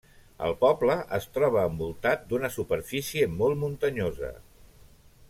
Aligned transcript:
El 0.45 0.53
poble 0.61 0.95
es 1.17 1.27
troba 1.35 1.65
envoltat 1.71 2.25
d'una 2.31 2.51
superfície 2.57 3.29
molt 3.43 3.63
muntanyosa. 3.65 4.33